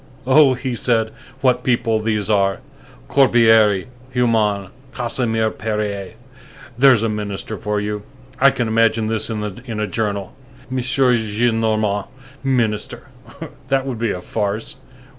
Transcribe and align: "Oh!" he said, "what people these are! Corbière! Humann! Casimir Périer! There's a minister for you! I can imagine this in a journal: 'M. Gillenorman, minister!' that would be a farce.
"Oh!" 0.25 0.55
he 0.55 0.73
said, 0.73 1.11
"what 1.41 1.63
people 1.63 1.99
these 1.99 2.27
are! 2.27 2.57
Corbière! 3.07 3.85
Humann! 4.11 4.69
Casimir 4.95 5.51
Périer! 5.51 6.13
There's 6.75 7.03
a 7.03 7.07
minister 7.07 7.55
for 7.55 7.79
you! 7.79 8.01
I 8.39 8.49
can 8.49 8.67
imagine 8.67 9.05
this 9.05 9.29
in 9.29 9.43
a 9.43 9.85
journal: 9.87 10.33
'M. 10.71 10.77
Gillenorman, 10.79 12.05
minister!' 12.43 13.09
that 13.67 13.85
would 13.85 13.99
be 13.99 14.09
a 14.09 14.21
farce. 14.21 14.77